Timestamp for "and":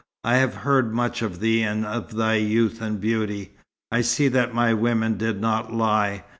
1.61-1.85, 2.81-2.99